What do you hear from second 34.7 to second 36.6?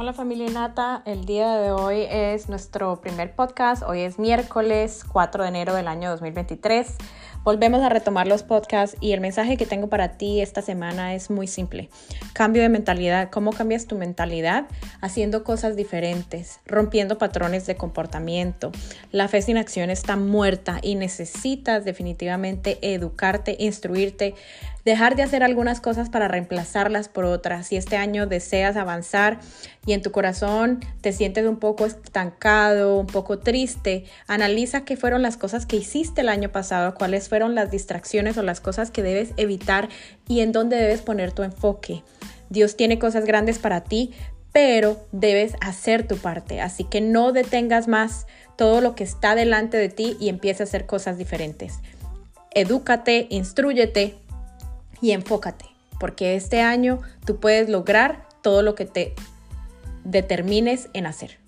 qué fueron las cosas que hiciste el año